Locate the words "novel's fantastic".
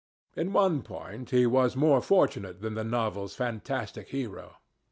2.83-4.07